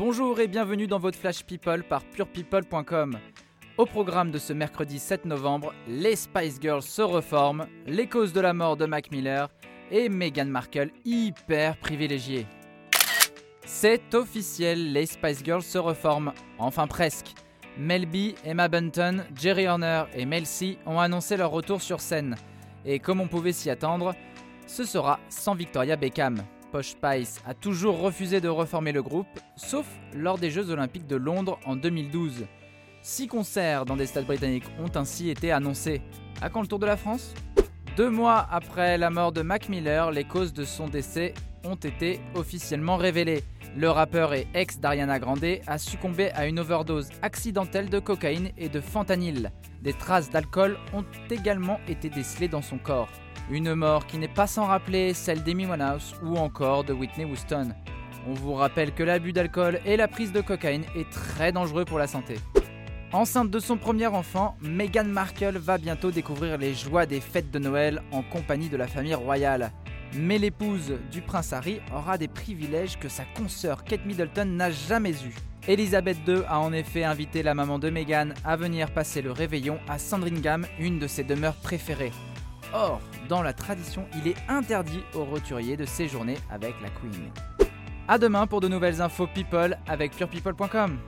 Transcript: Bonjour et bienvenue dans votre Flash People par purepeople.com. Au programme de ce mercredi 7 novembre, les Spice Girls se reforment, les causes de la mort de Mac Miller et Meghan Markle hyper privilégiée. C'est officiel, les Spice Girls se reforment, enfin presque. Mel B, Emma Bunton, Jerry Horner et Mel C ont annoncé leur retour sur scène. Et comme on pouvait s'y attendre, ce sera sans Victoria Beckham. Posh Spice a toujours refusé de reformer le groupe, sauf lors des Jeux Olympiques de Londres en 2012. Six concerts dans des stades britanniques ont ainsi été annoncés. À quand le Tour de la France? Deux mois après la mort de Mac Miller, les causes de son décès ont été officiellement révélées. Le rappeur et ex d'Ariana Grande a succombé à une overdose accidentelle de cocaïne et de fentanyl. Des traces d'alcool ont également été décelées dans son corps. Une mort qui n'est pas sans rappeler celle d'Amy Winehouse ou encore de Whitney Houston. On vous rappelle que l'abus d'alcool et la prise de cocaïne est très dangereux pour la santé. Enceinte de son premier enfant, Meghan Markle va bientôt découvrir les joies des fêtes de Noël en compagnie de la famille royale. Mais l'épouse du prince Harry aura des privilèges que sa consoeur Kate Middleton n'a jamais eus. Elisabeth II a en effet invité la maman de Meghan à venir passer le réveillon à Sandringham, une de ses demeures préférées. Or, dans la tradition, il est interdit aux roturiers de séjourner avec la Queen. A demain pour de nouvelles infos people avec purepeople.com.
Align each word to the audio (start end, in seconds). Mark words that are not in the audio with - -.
Bonjour 0.00 0.40
et 0.40 0.48
bienvenue 0.48 0.86
dans 0.86 0.98
votre 0.98 1.18
Flash 1.18 1.44
People 1.44 1.84
par 1.84 2.02
purepeople.com. 2.02 3.18
Au 3.76 3.84
programme 3.84 4.30
de 4.30 4.38
ce 4.38 4.54
mercredi 4.54 4.98
7 4.98 5.26
novembre, 5.26 5.74
les 5.86 6.16
Spice 6.16 6.56
Girls 6.58 6.80
se 6.82 7.02
reforment, 7.02 7.66
les 7.86 8.06
causes 8.06 8.32
de 8.32 8.40
la 8.40 8.54
mort 8.54 8.78
de 8.78 8.86
Mac 8.86 9.10
Miller 9.10 9.50
et 9.90 10.08
Meghan 10.08 10.46
Markle 10.46 10.90
hyper 11.04 11.76
privilégiée. 11.76 12.46
C'est 13.66 14.14
officiel, 14.14 14.94
les 14.94 15.04
Spice 15.04 15.44
Girls 15.44 15.60
se 15.60 15.76
reforment, 15.76 16.32
enfin 16.58 16.86
presque. 16.86 17.34
Mel 17.76 18.06
B, 18.06 18.32
Emma 18.42 18.68
Bunton, 18.68 19.26
Jerry 19.38 19.68
Horner 19.68 20.04
et 20.14 20.24
Mel 20.24 20.46
C 20.46 20.78
ont 20.86 20.98
annoncé 20.98 21.36
leur 21.36 21.50
retour 21.50 21.82
sur 21.82 22.00
scène. 22.00 22.36
Et 22.86 23.00
comme 23.00 23.20
on 23.20 23.28
pouvait 23.28 23.52
s'y 23.52 23.68
attendre, 23.68 24.14
ce 24.66 24.84
sera 24.84 25.20
sans 25.28 25.54
Victoria 25.54 25.96
Beckham. 25.96 26.42
Posh 26.70 26.90
Spice 26.90 27.40
a 27.46 27.54
toujours 27.54 28.00
refusé 28.00 28.40
de 28.40 28.48
reformer 28.48 28.92
le 28.92 29.02
groupe, 29.02 29.26
sauf 29.56 29.86
lors 30.14 30.38
des 30.38 30.50
Jeux 30.50 30.70
Olympiques 30.70 31.06
de 31.06 31.16
Londres 31.16 31.58
en 31.66 31.76
2012. 31.76 32.46
Six 33.02 33.26
concerts 33.26 33.86
dans 33.86 33.96
des 33.96 34.06
stades 34.06 34.26
britanniques 34.26 34.66
ont 34.78 34.96
ainsi 34.96 35.30
été 35.30 35.52
annoncés. 35.52 36.02
À 36.40 36.50
quand 36.50 36.60
le 36.60 36.66
Tour 36.66 36.78
de 36.78 36.86
la 36.86 36.96
France? 36.96 37.34
Deux 37.96 38.10
mois 38.10 38.46
après 38.50 38.98
la 38.98 39.10
mort 39.10 39.32
de 39.32 39.42
Mac 39.42 39.68
Miller, 39.68 40.10
les 40.10 40.24
causes 40.24 40.52
de 40.52 40.64
son 40.64 40.86
décès 40.86 41.34
ont 41.64 41.74
été 41.74 42.20
officiellement 42.34 42.96
révélées. 42.96 43.42
Le 43.76 43.88
rappeur 43.88 44.34
et 44.34 44.48
ex 44.52 44.80
d'Ariana 44.80 45.20
Grande 45.20 45.60
a 45.66 45.78
succombé 45.78 46.32
à 46.32 46.46
une 46.46 46.58
overdose 46.58 47.08
accidentelle 47.22 47.88
de 47.88 48.00
cocaïne 48.00 48.50
et 48.58 48.68
de 48.68 48.80
fentanyl. 48.80 49.52
Des 49.80 49.92
traces 49.92 50.28
d'alcool 50.28 50.76
ont 50.92 51.04
également 51.30 51.78
été 51.86 52.10
décelées 52.10 52.48
dans 52.48 52.62
son 52.62 52.78
corps. 52.78 53.08
Une 53.48 53.74
mort 53.74 54.06
qui 54.06 54.18
n'est 54.18 54.28
pas 54.28 54.48
sans 54.48 54.66
rappeler 54.66 55.14
celle 55.14 55.44
d'Amy 55.44 55.66
Winehouse 55.66 56.14
ou 56.24 56.36
encore 56.36 56.82
de 56.82 56.92
Whitney 56.92 57.24
Houston. 57.24 57.68
On 58.26 58.34
vous 58.34 58.54
rappelle 58.54 58.92
que 58.92 59.04
l'abus 59.04 59.32
d'alcool 59.32 59.80
et 59.86 59.96
la 59.96 60.08
prise 60.08 60.32
de 60.32 60.40
cocaïne 60.40 60.84
est 60.96 61.08
très 61.08 61.52
dangereux 61.52 61.84
pour 61.84 61.98
la 61.98 62.08
santé. 62.08 62.38
Enceinte 63.12 63.50
de 63.50 63.58
son 63.58 63.76
premier 63.76 64.06
enfant, 64.06 64.56
Meghan 64.60 65.04
Markle 65.04 65.58
va 65.58 65.78
bientôt 65.78 66.10
découvrir 66.10 66.58
les 66.58 66.74
joies 66.74 67.06
des 67.06 67.20
fêtes 67.20 67.50
de 67.50 67.58
Noël 67.58 68.02
en 68.12 68.22
compagnie 68.22 68.68
de 68.68 68.76
la 68.76 68.86
famille 68.88 69.14
royale. 69.14 69.72
Mais 70.14 70.38
l'épouse 70.38 70.94
du 71.12 71.20
prince 71.20 71.52
Harry 71.52 71.80
aura 71.94 72.18
des 72.18 72.28
privilèges 72.28 72.98
que 72.98 73.08
sa 73.08 73.24
consoeur 73.36 73.84
Kate 73.84 74.04
Middleton 74.04 74.46
n'a 74.46 74.70
jamais 74.70 75.12
eus. 75.24 75.34
Elisabeth 75.68 76.18
II 76.26 76.42
a 76.48 76.58
en 76.58 76.72
effet 76.72 77.04
invité 77.04 77.42
la 77.42 77.54
maman 77.54 77.78
de 77.78 77.90
Meghan 77.90 78.30
à 78.44 78.56
venir 78.56 78.90
passer 78.92 79.22
le 79.22 79.30
réveillon 79.30 79.78
à 79.88 79.98
Sandringham, 79.98 80.66
une 80.78 80.98
de 80.98 81.06
ses 81.06 81.22
demeures 81.22 81.54
préférées. 81.54 82.12
Or, 82.72 83.00
dans 83.28 83.42
la 83.42 83.52
tradition, 83.52 84.06
il 84.16 84.28
est 84.28 84.36
interdit 84.48 85.02
aux 85.14 85.24
roturiers 85.24 85.76
de 85.76 85.84
séjourner 85.84 86.36
avec 86.50 86.74
la 86.82 86.88
Queen. 86.88 87.30
A 88.08 88.18
demain 88.18 88.46
pour 88.46 88.60
de 88.60 88.68
nouvelles 88.68 89.00
infos 89.00 89.28
people 89.28 89.78
avec 89.86 90.12
purepeople.com. 90.16 90.98